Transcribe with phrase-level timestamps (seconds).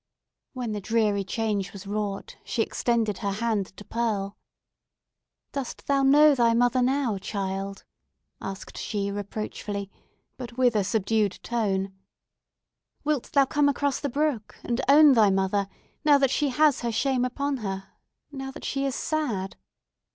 [0.53, 4.35] When the dreary change was wrought, she extended her hand to Pearl.
[5.51, 7.83] "Dost thou know thy mother now, child?",
[8.41, 9.91] asked she, reproachfully,
[10.37, 11.93] but with a subdued tone.
[13.03, 15.67] "Wilt thou come across the brook, and own thy mother,
[16.03, 19.55] now that she has her shame upon her—now that she is sad?"